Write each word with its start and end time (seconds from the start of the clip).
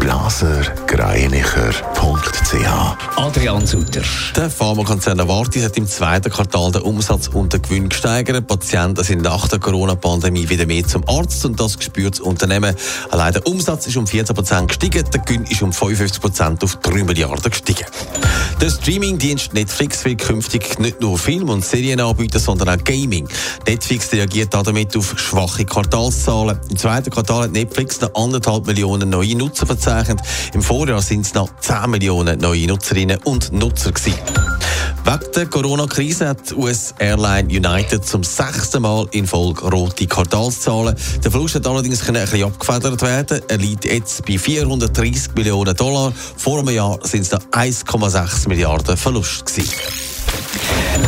blasergreinicher.ch 0.00 2.96
Adrian 3.16 3.66
Sutter. 3.66 4.02
Der 4.36 4.50
Pharmakonzern 4.50 5.18
Novartis 5.18 5.64
hat 5.64 5.76
im 5.76 5.86
zweiten 5.86 6.30
Quartal 6.30 6.72
den 6.72 6.82
Umsatz 6.82 7.28
und 7.28 7.52
den 7.52 7.62
Gewinn 7.62 7.88
gesteigert. 7.88 8.46
Patienten 8.46 9.04
sind 9.04 9.22
nach 9.22 9.48
der 9.48 9.58
Corona-Pandemie 9.58 10.48
wieder 10.48 10.66
mehr 10.66 10.86
zum 10.86 11.08
Arzt 11.08 11.44
und 11.44 11.58
das 11.58 11.78
gespürt 11.78 12.14
das 12.14 12.20
Unternehmen. 12.20 12.74
Allein 13.10 13.32
der 13.32 13.46
Umsatz 13.46 13.86
ist 13.86 13.96
um 13.96 14.06
14 14.06 14.34
Prozent 14.34 14.68
gestiegen, 14.68 15.04
der 15.10 15.20
Gewinn 15.20 15.44
ist 15.44 15.62
um 15.62 15.72
55 15.72 16.20
Prozent 16.20 16.62
auf 16.62 16.76
3 16.76 17.04
Milliarden 17.04 17.50
gestiegen. 17.50 17.86
Der 18.60 18.70
Streamingdienst 18.70 19.52
Netflix 19.52 20.04
will 20.04 20.16
künftig 20.16 20.78
nicht 20.78 21.00
nur 21.00 21.18
Film- 21.18 21.48
und 21.48 21.64
Serien 21.64 22.00
anbieten, 22.00 22.38
sondern 22.38 22.68
auch 22.68 22.84
Gaming. 22.84 23.28
Netflix 23.66 24.12
reagiert 24.12 24.54
damit 24.54 24.96
auf 24.96 25.18
schwache 25.18 25.64
Quartalszahlen. 25.64 26.58
Im 26.70 26.76
zweiten 26.76 27.10
Quartal 27.10 27.44
hat 27.44 27.52
Netflix 27.52 28.00
noch 28.00 28.14
anderthalb 28.14 28.66
Millionen 28.66 29.10
neue 29.10 29.36
Nutzer 29.36 29.66
verzeichnet. 29.66 30.20
Im 30.54 30.62
Vorjahr 30.62 31.02
sind 31.02 31.26
es 31.26 31.34
noch 31.34 31.50
10 31.60 31.90
Millionen 31.90 32.38
neue 32.40 32.66
Nutzerinnen 32.66 33.18
und 33.24 33.52
Nutzer 33.52 33.92
gewesen. 33.92 34.53
Wegen 35.06 35.32
der 35.36 35.46
Corona-Krise 35.46 36.28
hat 36.28 36.52
US 36.52 36.94
Airline 36.98 37.48
United 37.48 38.06
zum 38.06 38.24
sechsten 38.24 38.80
Mal 38.80 39.06
in 39.10 39.26
Folge 39.26 39.68
rote 39.68 40.06
Quartalszahlen. 40.06 40.96
Der 41.22 41.30
Verlust 41.30 41.56
hat 41.56 41.66
allerdings 41.66 42.08
ein 42.08 42.14
bisschen 42.14 42.44
abgefedert 42.44 43.02
werden. 43.02 43.42
Er 43.46 43.58
liegt 43.58 43.84
jetzt 43.84 44.24
bei 44.24 44.38
430 44.38 45.34
Millionen 45.34 45.76
Dollar. 45.76 46.10
Vor 46.38 46.60
einem 46.60 46.70
Jahr 46.70 46.98
sind 47.02 47.20
es 47.20 47.32
noch 47.32 47.44
1,6 47.50 48.48
Milliarden 48.48 48.96
Verlust 48.96 49.44
gewesen. 49.44 50.03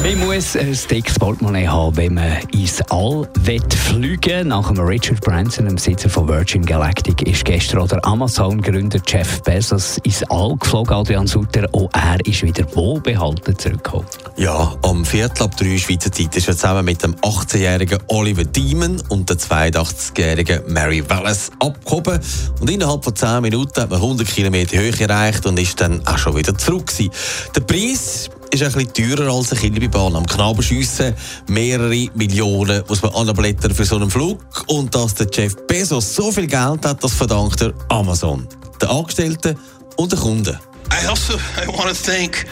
Man 0.02 0.24
muss 0.26 0.56
ein 0.56 0.78
dickes 0.88 1.18
Portemonnaie 1.18 1.66
haben, 1.66 1.96
wenn 1.96 2.14
man 2.14 2.38
ins 2.52 2.80
All 2.90 3.28
fliegen 3.74 4.48
Nach 4.48 4.68
dem 4.72 4.78
Richard 4.78 5.20
Branson, 5.20 5.66
dem 5.66 5.74
Besitzer 5.74 6.08
von 6.08 6.28
Virgin 6.28 6.64
Galactic, 6.64 7.22
ist 7.22 7.44
gestern 7.44 7.88
der 7.88 8.04
Amazon-Gründer 8.04 9.00
Jeff 9.06 9.42
Bezos 9.42 9.98
ins 10.04 10.22
All 10.30 10.56
geflogen. 10.56 10.94
Adrian 10.94 11.26
Sutter, 11.26 11.66
auch 11.72 11.88
er 11.92 12.24
ist 12.24 12.42
wieder 12.42 12.64
wohlbehalten 12.76 13.58
zurückgekommen. 13.58 14.06
Ja, 14.36 14.76
am 14.82 15.04
Viertel 15.04 15.42
ab 15.42 15.56
drei 15.56 15.76
Schweizer 15.76 16.12
Zeit 16.12 16.36
ist 16.36 16.46
er 16.46 16.54
zusammen 16.54 16.84
mit 16.84 17.02
dem 17.02 17.14
18-jährigen 17.16 17.98
Oliver 18.06 18.44
Demon 18.44 19.02
und 19.08 19.28
der 19.28 19.36
82-jährigen 19.38 20.72
Mary 20.72 21.02
Wallace 21.08 21.50
abgehoben. 21.58 22.20
Und 22.60 22.70
innerhalb 22.70 23.02
von 23.02 23.16
10 23.16 23.42
Minuten 23.42 23.80
hat 23.80 23.90
man 23.90 24.00
100 24.00 24.28
Kilometer 24.28 24.78
Höhe 24.78 24.98
erreicht 25.00 25.46
und 25.46 25.58
ist 25.58 25.80
dann 25.80 26.06
auch 26.06 26.18
schon 26.18 26.36
wieder 26.36 26.56
zurück 26.56 26.86
gewesen. 26.86 27.10
Der 27.54 27.60
Preis 27.62 28.30
ist 28.50 28.62
ein 28.62 28.72
bisschen 28.72 29.16
teurer 29.16 29.32
als 29.32 29.52
eine 29.52 29.60
Kilbibahn. 29.60 30.16
Am 30.16 30.26
Knabenschiessen 30.26 31.14
mehrere 31.48 32.08
Millionen 32.14 32.82
muss 32.88 33.02
man 33.02 33.14
anblättern 33.14 33.74
für 33.74 33.84
so 33.84 33.96
einen 33.96 34.10
Flug. 34.10 34.40
Und 34.66 34.94
dass 34.94 35.14
der 35.14 35.28
Jeff 35.32 35.56
Bezos 35.66 36.14
so 36.14 36.30
viel 36.32 36.46
Geld 36.46 36.84
hat, 36.84 37.02
das 37.02 37.12
verdankt 37.12 37.60
er 37.60 37.72
Amazon, 37.88 38.46
den 38.80 38.88
Angestellten 38.88 39.58
und 39.96 40.12
den 40.12 40.18
Kunden. 40.18 40.58
I 40.92 41.06
also 41.06 41.34
I 41.34 41.66
want 41.66 41.88
to 41.88 41.94
thank 41.94 42.46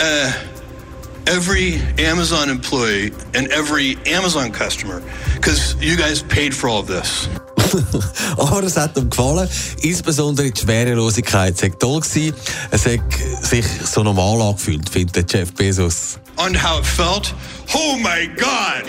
uh, 0.00 0.32
every 1.26 1.80
Amazon 1.98 2.48
employee 2.48 3.12
and 3.34 3.48
every 3.48 3.98
Amazon 4.06 4.50
customer 4.50 5.02
because 5.34 5.76
you 5.80 5.96
guys 5.96 6.22
paid 6.22 6.54
for 6.54 6.68
all 6.68 6.80
of 6.80 6.86
this. 6.86 7.28
Aber 8.36 8.62
es 8.62 8.76
hat 8.76 8.96
ihm 8.96 9.10
gefallen. 9.10 9.48
Insbesondere 9.82 10.50
die 10.50 10.60
Schwerelosigkeit 10.60 11.60
war 11.62 11.78
toll. 11.78 12.00
Gewesen. 12.00 12.34
Es 12.70 12.86
hat 12.86 13.00
sich 13.42 13.64
so 13.84 14.02
normal 14.02 14.40
angefühlt, 14.40 14.88
findet 14.88 15.32
Jeff 15.32 15.52
Bezos. 15.52 16.18
And 16.36 16.56
how 16.56 16.78
it 16.78 16.86
felt? 16.86 17.34
Oh 17.74 17.96
my 17.96 18.26
God! 18.36 18.84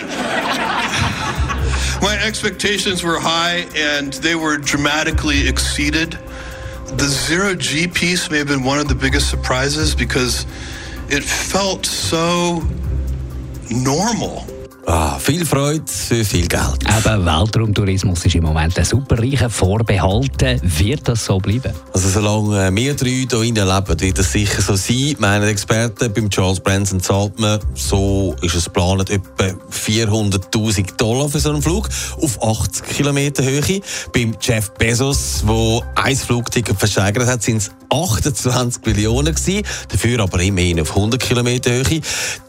my 2.02 2.16
expectations 2.26 3.04
were 3.04 3.20
high 3.20 3.66
and 3.76 4.14
they 4.22 4.36
were 4.36 4.58
dramatically 4.58 5.48
exceeded. 5.48 6.18
The 6.98 7.08
zero 7.08 7.56
G 7.56 7.88
piece 7.88 8.30
may 8.30 8.38
have 8.38 8.48
been 8.48 8.64
one 8.64 8.80
of 8.80 8.88
the 8.88 8.96
biggest 8.96 9.30
surprises 9.30 9.96
because 9.96 10.46
it 11.10 11.24
felt 11.24 11.86
so 11.86 12.62
normal. 13.70 14.46
Ah, 14.90 15.20
viel 15.20 15.46
Freude 15.46 15.84
für 15.86 16.24
viel 16.24 16.48
Geld. 16.48 16.86
Eben, 16.86 17.26
Weltraumtourismus 17.26 18.26
ist 18.26 18.36
im 18.36 18.44
Moment 18.46 18.80
ein 18.80 18.86
superreicher 18.86 19.50
Vorbehalten. 19.50 20.62
Wird 20.64 21.06
das 21.10 21.26
so 21.26 21.40
bleiben? 21.40 21.74
Also 21.92 22.08
solange 22.08 22.74
wir 22.74 22.96
drei 22.96 23.28
hier 23.28 23.66
leben, 23.66 24.00
wird 24.00 24.20
es 24.20 24.32
sicher 24.32 24.62
so 24.62 24.78
sein. 24.78 25.18
Meine 25.20 25.48
Experten 25.48 26.14
beim 26.14 26.30
Charles 26.30 26.62
Branson 26.62 27.02
zahlt 27.02 27.38
man, 27.38 27.60
so 27.74 28.34
ist 28.42 28.56
es 28.56 28.64
geplant, 28.64 29.10
etwa 29.10 29.48
400'000 29.70 30.96
Dollar 30.96 31.28
für 31.28 31.42
so 31.42 31.50
einen 31.50 31.62
Flug 31.62 31.90
auf 32.22 32.42
80 32.42 32.86
Kilometer 32.86 33.44
Höhe. 33.44 33.82
Beim 34.14 34.38
Jeff 34.40 34.72
Bezos, 34.76 35.44
der 35.46 35.82
ein 35.96 36.16
Flugticket 36.16 36.80
versteigert 36.80 37.28
hat, 37.28 37.44
sind 37.44 37.58
es 37.58 37.72
28 37.90 38.86
Millionen 38.86 39.34
gewesen, 39.34 39.64
dafür 39.90 40.22
aber 40.22 40.42
immerhin 40.42 40.80
auf 40.80 40.90
100 40.96 41.22
Kilometer 41.22 41.72
Höhe. 41.72 42.02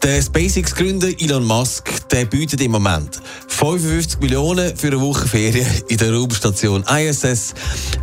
Der 0.03 0.21
SpaceX-Gründer 0.21 1.09
Elon 1.19 1.45
Musk, 1.45 1.89
der 2.09 2.28
bietet 2.29 2.61
im 2.61 2.71
Moment 2.71 3.21
55 3.47 4.19
Millionen 4.19 4.75
für 4.75 4.87
eine 4.87 5.01
Woche 5.01 5.27
Ferien 5.27 5.67
in 5.87 5.97
der 5.97 6.13
Raumstation 6.13 6.83
ISS. 6.83 7.53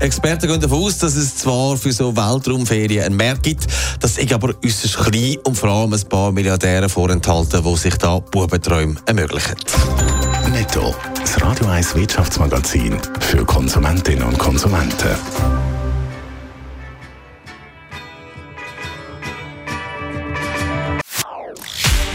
Experten 0.00 0.48
gehen 0.48 0.60
davon 0.60 0.84
aus, 0.84 0.98
dass 0.98 1.16
es 1.16 1.37
zwar 1.37 1.76
für 1.76 1.92
so 1.92 2.16
Weltraumferien 2.16 3.04
einen 3.04 3.16
Markt 3.16 3.42
gibt, 3.42 3.66
das 4.00 4.19
ist 4.19 4.32
aber 4.32 4.54
äußerst 4.65 4.97
klein 4.98 5.36
und 5.44 5.56
vor 5.56 5.70
allem 5.70 5.92
ein 5.92 6.09
paar 6.09 6.32
Milliardäre 6.32 6.88
vorenthalten, 6.88 7.62
die 7.62 7.76
sich 7.76 7.97
da 7.97 8.19
Bubenträume 8.19 8.97
ermöglichen. 9.06 9.56
Netto, 10.50 10.94
das 11.20 11.41
Radio 11.42 11.66
1 11.66 11.94
Wirtschaftsmagazin 11.94 12.98
für 13.20 13.44
Konsumentinnen 13.44 14.25
und 14.25 14.38
Konsumenten. 14.38 15.56